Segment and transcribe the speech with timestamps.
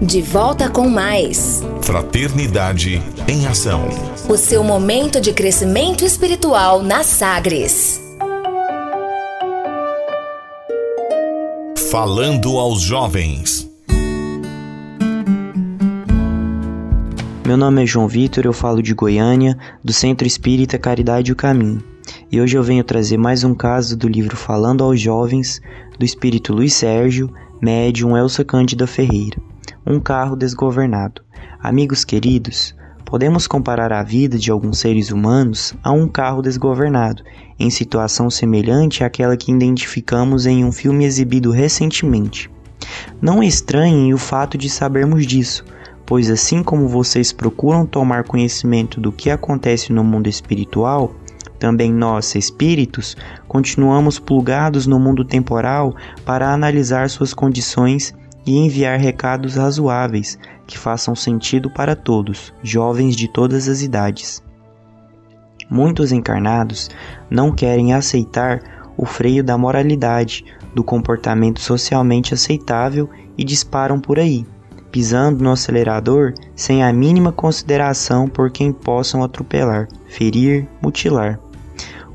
[0.00, 3.88] De volta com mais Fraternidade em Ação.
[4.28, 7.98] O seu momento de crescimento espiritual na Sagres.
[11.90, 13.66] Falando aos jovens.
[17.46, 21.36] Meu nome é João Vitor, eu falo de Goiânia, do Centro Espírita Caridade e o
[21.36, 21.82] Caminho.
[22.30, 25.58] E hoje eu venho trazer mais um caso do livro Falando aos Jovens,
[25.98, 27.32] do espírito Luiz Sérgio,
[27.62, 29.40] médium Elsa Cândida Ferreira.
[29.88, 31.22] Um carro desgovernado.
[31.62, 37.22] Amigos queridos, podemos comparar a vida de alguns seres humanos a um carro desgovernado,
[37.56, 42.50] em situação semelhante àquela que identificamos em um filme exibido recentemente.
[43.22, 45.64] Não estranhem o fato de sabermos disso,
[46.04, 51.14] pois assim como vocês procuram tomar conhecimento do que acontece no mundo espiritual,
[51.60, 53.16] também nós, espíritos,
[53.46, 55.94] continuamos plugados no mundo temporal
[56.24, 58.12] para analisar suas condições
[58.46, 64.42] e enviar recados razoáveis que façam sentido para todos, jovens de todas as idades.
[65.68, 66.88] Muitos encarnados
[67.28, 68.62] não querem aceitar
[68.96, 74.46] o freio da moralidade, do comportamento socialmente aceitável e disparam por aí,
[74.92, 81.40] pisando no acelerador sem a mínima consideração por quem possam atropelar, ferir, mutilar.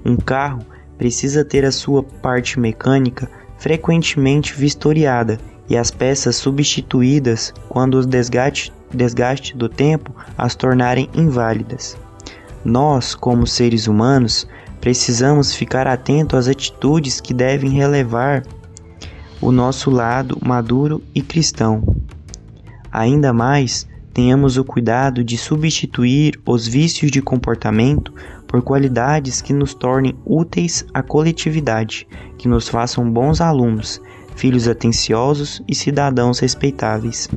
[0.06, 0.62] Um carro
[0.98, 5.38] precisa ter a sua parte mecânica frequentemente vistoriada
[5.72, 11.98] e as peças substituídas quando o desgaste, desgaste do tempo as tornarem inválidas.
[12.66, 14.46] Nós, como seres humanos,
[14.82, 18.44] precisamos ficar atento às atitudes que devem relevar
[19.40, 21.96] o nosso lado maduro e cristão.
[22.92, 28.14] Ainda mais, tenhamos o cuidado de substituir os vícios de comportamento
[28.46, 32.06] por qualidades que nos tornem úteis à coletividade,
[32.38, 34.02] que nos façam bons alunos,
[34.36, 37.30] filhos atenciosos e cidadãos respeitáveis.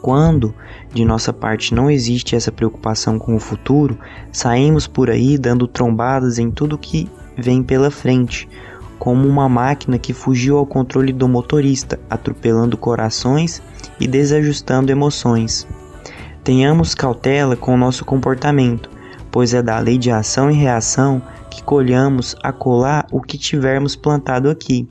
[0.00, 0.54] Quando
[0.92, 3.98] de nossa parte não existe essa preocupação com o futuro,
[4.30, 8.48] saímos por aí dando trombadas em tudo que vem pela frente,
[8.98, 13.62] como uma máquina que fugiu ao controle do motorista, atropelando corações
[13.98, 15.66] e desajustando emoções.
[16.44, 18.90] Tenhamos cautela com o nosso comportamento,
[19.30, 21.20] pois é da lei de ação e reação
[21.50, 24.88] que colhamos a colar o que tivermos plantado aqui.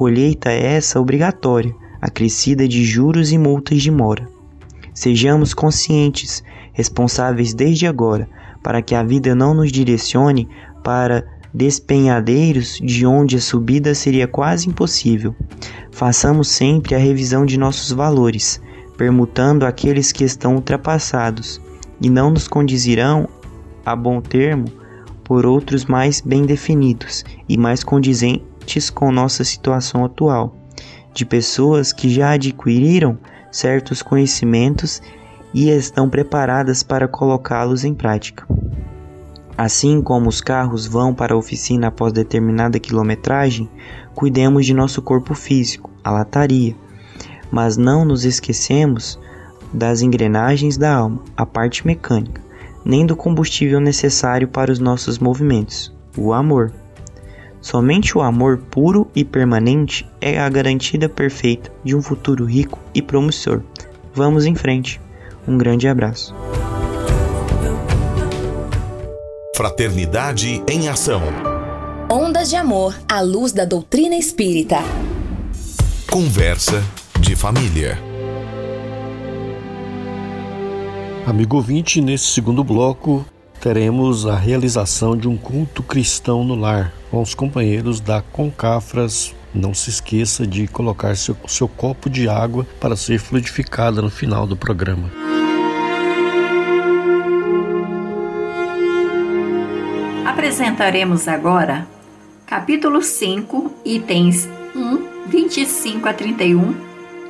[0.00, 4.26] Colheita essa obrigatória, acrescida de juros e multas de mora.
[4.94, 8.26] Sejamos conscientes, responsáveis desde agora,
[8.62, 10.48] para que a vida não nos direcione
[10.82, 11.22] para
[11.52, 15.36] despenhadeiros de onde a subida seria quase impossível.
[15.92, 18.58] Façamos sempre a revisão de nossos valores,
[18.96, 21.60] permutando aqueles que estão ultrapassados
[22.00, 23.28] e não nos condizirão,
[23.84, 24.64] a bom termo,
[25.22, 28.49] por outros mais bem definidos e mais condizentes
[28.90, 30.54] com nossa situação atual,
[31.12, 33.18] de pessoas que já adquiriram
[33.50, 35.02] certos conhecimentos
[35.52, 38.46] e estão preparadas para colocá-los em prática.
[39.58, 43.68] Assim como os carros vão para a oficina após determinada quilometragem,
[44.14, 46.74] cuidemos de nosso corpo físico, a lataria,
[47.50, 49.18] mas não nos esquecemos
[49.72, 52.40] das engrenagens da alma, a parte mecânica,
[52.84, 56.72] nem do combustível necessário para os nossos movimentos, o amor.
[57.60, 63.02] Somente o amor puro e permanente é a garantida perfeita de um futuro rico e
[63.02, 63.62] promissor.
[64.14, 65.00] Vamos em frente.
[65.46, 66.34] Um grande abraço.
[69.54, 71.22] Fraternidade em Ação.
[72.10, 74.78] Ondas de Amor à luz da doutrina espírita.
[76.10, 76.82] Conversa
[77.20, 77.98] de família.
[81.26, 83.24] Amigo ouvinte, nesse segundo bloco
[83.60, 89.34] teremos a realização de um culto cristão no lar com os companheiros da Concafras.
[89.52, 94.46] Não se esqueça de colocar seu, seu copo de água para ser fluidificada no final
[94.46, 95.10] do programa.
[100.24, 101.86] Apresentaremos agora
[102.46, 106.74] capítulo 5, itens 1, 25 a 31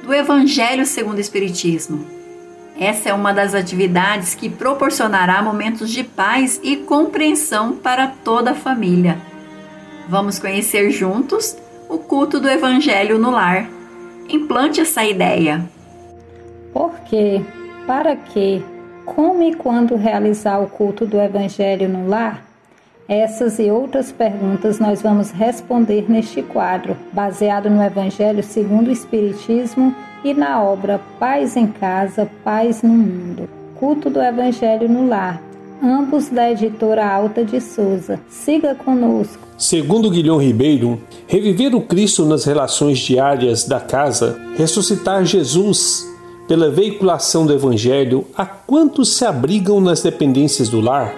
[0.03, 2.05] do Evangelho segundo o Espiritismo.
[2.79, 8.55] Essa é uma das atividades que proporcionará momentos de paz e compreensão para toda a
[8.55, 9.30] família.
[10.11, 11.57] Vamos conhecer juntos
[11.89, 13.71] o culto do Evangelho no lar.
[14.29, 15.65] Implante essa ideia.
[16.73, 17.41] Por quê?
[17.87, 18.61] Para quê?
[19.05, 22.45] Como e quando realizar o culto do Evangelho no lar?
[23.09, 29.95] Essas e outras perguntas nós vamos responder neste quadro, baseado no Evangelho segundo o Espiritismo
[30.25, 33.49] e na obra Paz em Casa, Paz no Mundo.
[33.77, 35.41] Culto do Evangelho no Lar,
[35.83, 38.21] ambos da editora Alta de Souza.
[38.29, 39.39] Siga conosco.
[39.59, 46.09] Segundo Guilhom Ribeiro, reviver o Cristo nas relações diárias da casa, ressuscitar Jesus,
[46.49, 51.15] pela veiculação do Evangelho a quantos se abrigam nas dependências do lar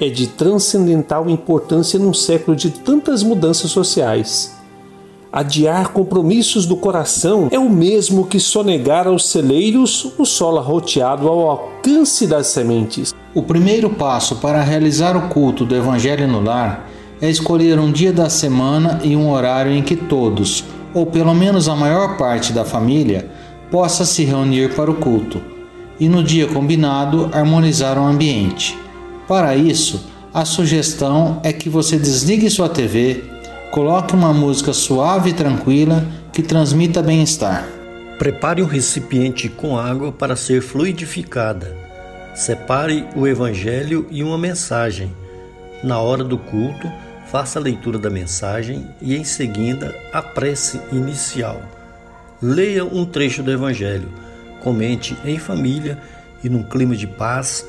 [0.00, 4.58] é de transcendental importância num século de tantas mudanças sociais.
[5.30, 11.48] Adiar compromissos do coração é o mesmo que sonegar aos celeiros o solo arroteado ao
[11.48, 13.14] alcance das sementes.
[13.32, 16.90] O primeiro passo para realizar o culto do Evangelho no lar
[17.22, 21.68] é escolher um dia da semana e um horário em que todos, ou pelo menos
[21.68, 23.30] a maior parte da família,
[23.70, 25.40] possa se reunir para o culto,
[26.00, 28.76] e no dia combinado harmonizar o ambiente.
[29.28, 33.22] Para isso, a sugestão é que você desligue sua TV,
[33.70, 37.64] coloque uma música suave e tranquila que transmita bem-estar.
[38.18, 41.89] Prepare um recipiente com água para ser fluidificada.
[42.34, 45.14] Separe o Evangelho e uma mensagem.
[45.82, 46.90] Na hora do culto,
[47.26, 51.60] faça a leitura da mensagem e, em seguida, a prece inicial.
[52.40, 54.08] Leia um trecho do Evangelho,
[54.62, 55.98] comente em família
[56.42, 57.66] e, num clima de paz,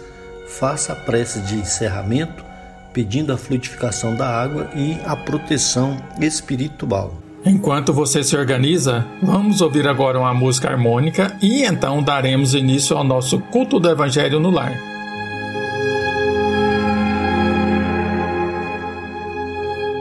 [0.47, 2.45] faça a prece de encerramento,
[2.93, 7.30] pedindo a fluidificação da água e a proteção espiritual.
[7.43, 13.03] Enquanto você se organiza, vamos ouvir agora uma música harmônica e então daremos início ao
[13.03, 14.79] nosso culto do Evangelho no lar.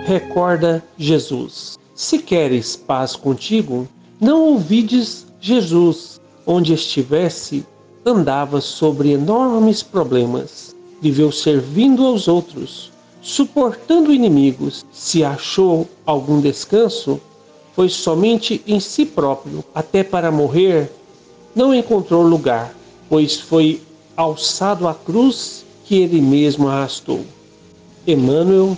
[0.04, 1.78] Recorda Jesus.
[1.94, 3.88] Se queres paz contigo,
[4.20, 6.20] não ouvides Jesus.
[6.46, 7.64] Onde estivesse,
[8.04, 12.92] andava sobre enormes problemas, viveu servindo aos outros,
[13.22, 14.84] suportando inimigos.
[14.90, 17.20] Se achou algum descanso,
[17.80, 20.92] foi somente em si próprio, até para morrer,
[21.54, 22.74] não encontrou lugar,
[23.08, 23.80] pois foi
[24.14, 27.24] alçado à cruz que ele mesmo arrastou.
[28.06, 28.76] Emmanuel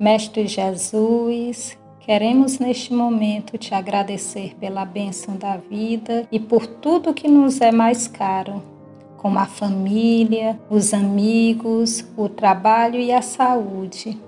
[0.00, 7.28] Mestre Jesus, Queremos neste momento te agradecer pela bênção da vida e por tudo que
[7.28, 8.62] nos é mais caro,
[9.18, 14.18] como a família, os amigos, o trabalho e a saúde.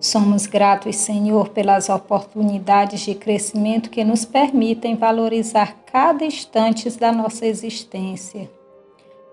[0.00, 7.44] Somos gratos, Senhor, pelas oportunidades de crescimento que nos permitem valorizar cada instante da nossa
[7.44, 8.50] existência.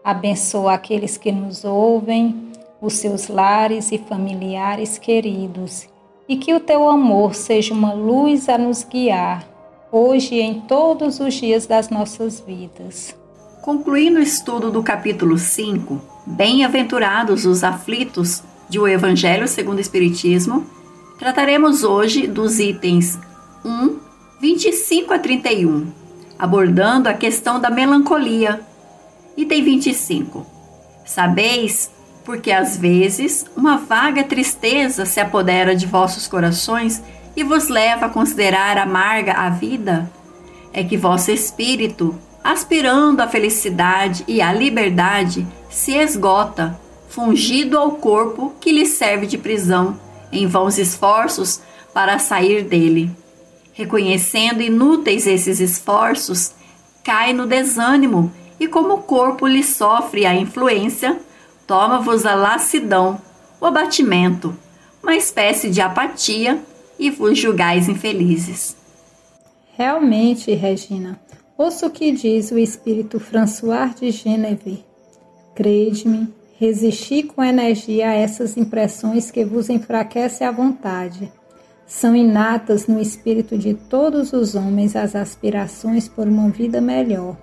[0.03, 5.87] Abençoa aqueles que nos ouvem, os seus lares e familiares queridos
[6.27, 9.47] e que o teu amor seja uma luz a nos guiar,
[9.89, 13.15] hoje e em todos os dias das nossas vidas.
[13.61, 20.65] Concluindo o estudo do capítulo 5, Bem-aventurados os aflitos de O Evangelho segundo o Espiritismo,
[21.17, 23.19] trataremos hoje dos itens
[23.63, 23.97] 1,
[24.39, 25.87] 25 a 31,
[26.37, 28.61] abordando a questão da melancolia.
[29.35, 30.45] Item 25.
[31.05, 31.91] Sabeis
[32.27, 37.01] porque às vezes uma vaga tristeza se apodera de vossos corações
[37.37, 40.11] e vos leva a considerar amarga a vida?
[40.73, 46.77] É que vosso espírito, aspirando à felicidade e à liberdade, se esgota,
[47.17, 49.99] fungido ao corpo que lhe serve de prisão,
[50.31, 51.59] em vãos esforços
[51.91, 53.09] para sair dele.
[53.73, 56.51] Reconhecendo inúteis esses esforços,
[57.03, 61.19] cai no desânimo e, como o corpo lhe sofre a influência,
[61.65, 63.19] toma-vos a lassidão,
[63.59, 64.55] o abatimento,
[65.01, 66.61] uma espécie de apatia,
[66.99, 68.77] e vos julgais infelizes.
[69.75, 71.19] Realmente, Regina,
[71.57, 74.85] ouço o que diz o espírito François de Geneve.
[75.55, 81.31] Crede-me, resisti com energia a essas impressões que vos enfraquecem a vontade.
[81.85, 87.37] São inatas no espírito de todos os homens as aspirações por uma vida melhor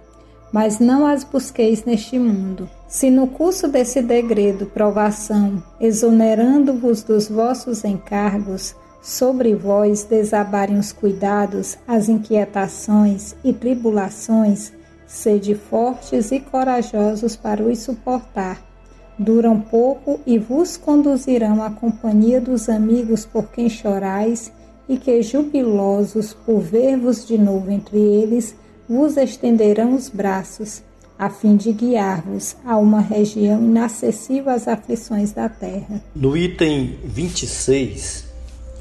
[0.54, 2.70] mas não as busqueis neste mundo.
[2.86, 11.76] Se no curso desse degredo provação, exonerando-vos dos vossos encargos, sobre vós desabarem os cuidados,
[11.88, 14.72] as inquietações e tribulações,
[15.08, 18.73] sede fortes e corajosos para os suportar.
[19.18, 24.52] Duram pouco e vos conduzirão à companhia dos amigos por quem chorais,
[24.88, 28.54] e que jubilosos por ver-vos de novo entre eles,
[28.88, 30.82] vos estenderão os braços,
[31.18, 36.02] a fim de guiar-vos a uma região inacessível às aflições da terra.
[36.14, 38.26] No item 26,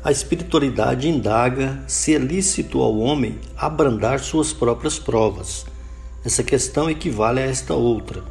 [0.04, 5.66] a espiritualidade indaga se é lícito ao homem abrandar suas próprias provas.
[6.26, 8.24] Essa questão equivale a esta outra.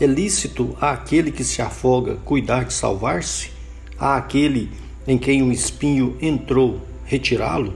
[0.00, 3.50] É lícito àquele que se afoga cuidar de salvar-se?
[3.96, 4.70] A aquele
[5.06, 7.74] em quem o espinho entrou retirá-lo?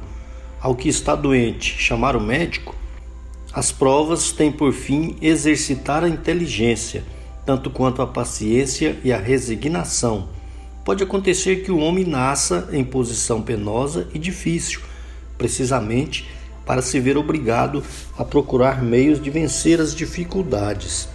[0.60, 2.75] Ao que está doente chamar o médico?
[3.52, 7.04] As provas têm por fim exercitar a inteligência,
[7.46, 10.28] tanto quanto a paciência e a resignação.
[10.84, 14.80] Pode acontecer que o homem nasça em posição penosa e difícil,
[15.37, 16.28] precisamente
[16.66, 17.82] para se ver obrigado
[18.18, 21.08] a procurar meios de vencer as dificuldades.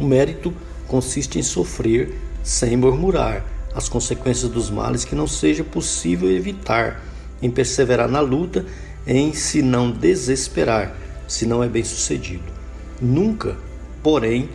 [0.00, 0.50] O mérito
[0.88, 7.04] consiste em sofrer sem murmurar as consequências dos males que não seja possível evitar,
[7.42, 8.64] em perseverar na luta,
[9.06, 10.96] em se não desesperar,
[11.28, 12.42] se não é bem sucedido.
[13.00, 13.58] Nunca,
[14.02, 14.48] porém,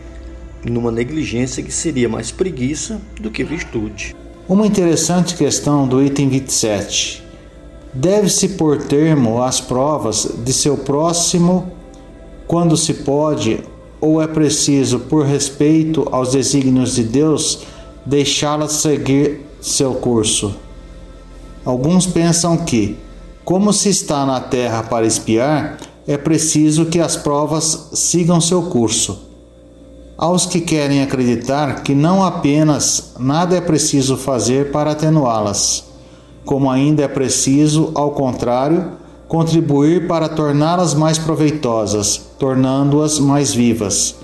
[0.64, 4.16] numa negligência que seria mais preguiça do que virtude.
[4.48, 7.24] Uma interessante questão do item 27.
[7.94, 11.72] Deve-se pôr termo às provas de seu próximo
[12.46, 13.60] quando se pode,
[14.00, 17.60] ou é preciso, por respeito aos desígnios de Deus,
[18.04, 20.54] deixá-las seguir seu curso?
[21.64, 22.96] Alguns pensam que,
[23.44, 29.26] como se está na terra para espiar, é preciso que as provas sigam seu curso
[30.16, 35.84] aos que querem acreditar que não apenas nada é preciso fazer para atenuá-las,
[36.44, 38.92] como ainda é preciso, ao contrário,
[39.28, 44.16] contribuir para torná-las mais proveitosas, tornando-as mais vivas.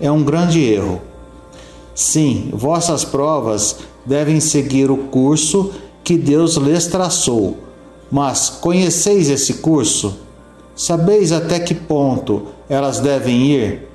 [0.00, 1.00] É um grande erro.
[1.94, 7.58] Sim, vossas provas devem seguir o curso que Deus lhes traçou.
[8.10, 10.18] Mas conheceis esse curso?
[10.76, 13.88] Sabeis até que ponto elas devem ir?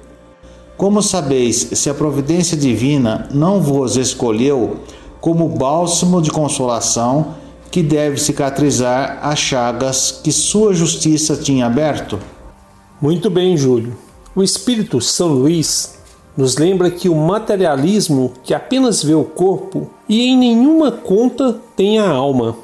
[0.78, 4.78] Como sabeis se a providência divina não vos escolheu
[5.20, 7.36] como bálsamo de consolação
[7.72, 12.20] que deve cicatrizar as chagas que sua justiça tinha aberto?
[13.02, 13.96] Muito bem, Júlio.
[14.36, 16.00] O Espírito São Luís
[16.36, 22.00] nos lembra que o materialismo que apenas vê o corpo e em nenhuma conta tem
[22.00, 22.56] a alma.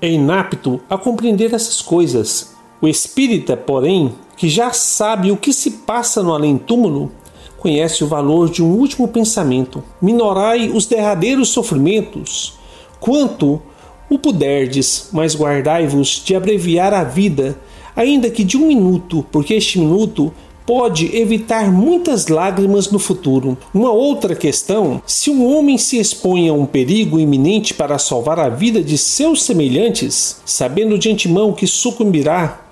[0.00, 2.54] É inapto a compreender essas coisas.
[2.80, 7.10] O espírita, porém, que já sabe o que se passa no além-túmulo,
[7.58, 9.82] conhece o valor de um último pensamento.
[10.00, 12.58] Minorai os derradeiros sofrimentos,
[13.00, 13.60] quanto
[14.08, 17.58] o puderdes, mas guardai-vos de abreviar a vida,
[17.94, 20.32] ainda que de um minuto, porque este minuto
[20.64, 23.56] pode evitar muitas lágrimas no futuro.
[23.72, 28.48] Uma outra questão: se um homem se expõe a um perigo iminente para salvar a
[28.48, 32.66] vida de seus semelhantes, sabendo de antemão que sucumbirá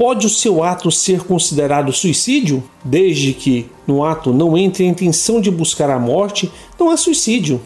[0.00, 2.64] Pode o seu ato ser considerado suicídio?
[2.82, 7.60] Desde que no ato não entre a intenção de buscar a morte, não há suicídio,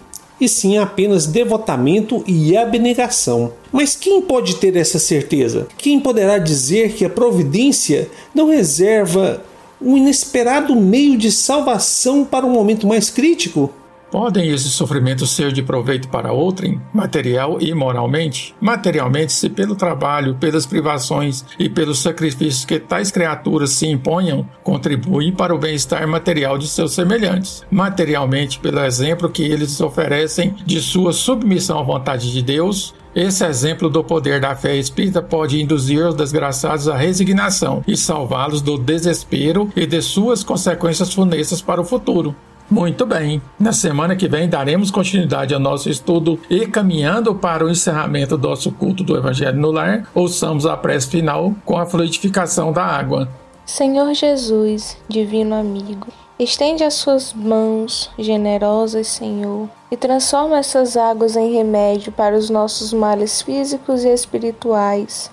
[0.44, 3.52] e sim apenas devotamento e abnegação.
[3.72, 5.66] Mas quem pode ter essa certeza?
[5.76, 9.42] Quem poderá dizer que a providência não reserva
[9.80, 13.70] um inesperado meio de salvação para um momento mais crítico?
[14.14, 18.54] Podem esses sofrimentos ser de proveito para outrem, material e moralmente?
[18.60, 25.32] Materialmente, se pelo trabalho, pelas privações e pelos sacrifícios que tais criaturas se imponham, contribuem
[25.32, 27.64] para o bem-estar material de seus semelhantes.
[27.68, 33.90] Materialmente, pelo exemplo que eles oferecem de sua submissão à vontade de Deus, esse exemplo
[33.90, 39.72] do poder da fé espírita pode induzir os desgraçados à resignação e salvá-los do desespero
[39.74, 42.32] e de suas consequências funestas para o futuro.
[42.70, 43.42] Muito bem.
[43.60, 48.48] Na semana que vem daremos continuidade ao nosso estudo e caminhando para o encerramento do
[48.48, 53.28] nosso culto do Evangelho no Lar, ouçamos a prece final com a fluidificação da água.
[53.66, 56.06] Senhor Jesus, divino amigo,
[56.38, 62.92] estende as suas mãos generosas, Senhor, e transforma essas águas em remédio para os nossos
[62.92, 65.30] males físicos e espirituais.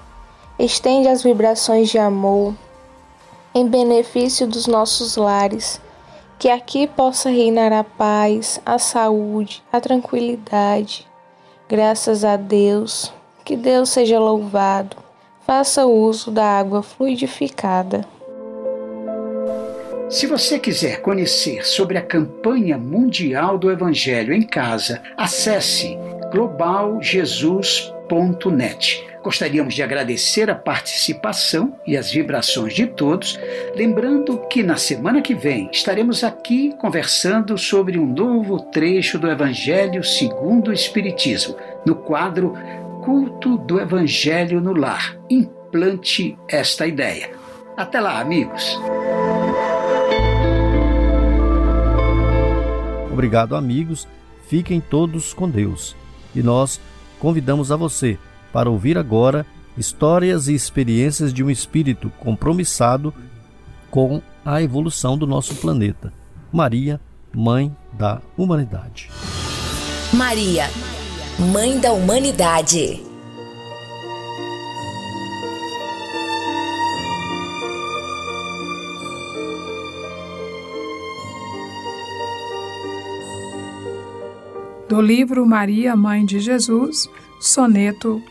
[0.59, 2.53] Estende as vibrações de amor
[3.55, 5.79] em benefício dos nossos lares
[6.41, 11.07] que aqui possa reinar a paz, a saúde, a tranquilidade.
[11.69, 13.13] Graças a Deus,
[13.45, 14.98] que Deus seja louvado.
[15.45, 18.03] Faça uso da água fluidificada.
[20.10, 25.95] Se você quiser conhecer sobre a campanha mundial do Evangelho em casa, acesse
[26.31, 29.11] globaljesus.net.
[29.23, 33.39] Gostaríamos de agradecer a participação e as vibrações de todos,
[33.75, 40.03] lembrando que na semana que vem estaremos aqui conversando sobre um novo trecho do Evangelho
[40.03, 42.53] segundo o Espiritismo, no quadro
[43.03, 45.15] Culto do Evangelho no Lar.
[45.29, 47.29] Implante esta ideia.
[47.77, 48.79] Até lá, amigos!
[53.11, 54.07] Obrigado, amigos.
[54.47, 55.95] Fiquem todos com Deus.
[56.35, 56.81] E nós
[57.19, 58.17] convidamos a você
[58.51, 59.46] para ouvir agora
[59.77, 63.13] histórias e experiências de um espírito compromissado
[63.89, 66.13] com a evolução do nosso planeta.
[66.51, 67.00] Maria,
[67.34, 69.10] Mãe da Humanidade.
[70.13, 70.70] Maria,
[71.53, 73.01] Mãe da Humanidade.
[84.89, 88.22] Do livro Maria, Mãe de Jesus, Soneto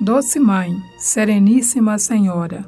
[0.00, 2.64] Doce Mãe, Sereníssima Senhora,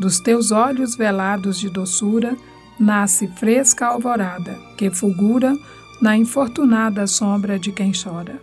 [0.00, 2.36] dos teus olhos velados de doçura,
[2.78, 5.56] nasce fresca alvorada, que fulgura
[6.00, 8.42] na infortunada sombra de quem chora.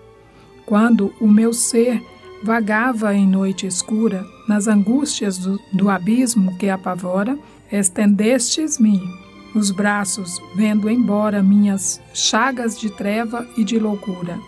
[0.66, 2.02] Quando o meu ser
[2.42, 7.38] vagava em noite escura, nas angústias do, do abismo que apavora,
[7.70, 9.02] estendestes-me
[9.54, 14.40] os braços, vendo embora minhas chagas de treva e de loucura.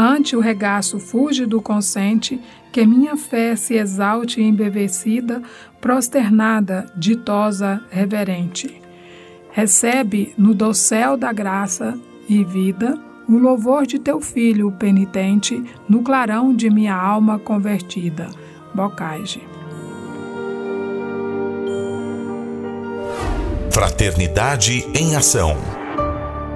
[0.00, 2.40] Ante o regaço fúlgido consente,
[2.70, 5.42] que minha fé se exalte embevecida,
[5.80, 8.80] prosternada, ditosa, reverente.
[9.50, 12.96] Recebe no dossel da graça e vida
[13.28, 18.28] o louvor de teu filho penitente no clarão de minha alma convertida.
[18.72, 19.42] Bocage.
[23.72, 25.77] Fraternidade em Ação.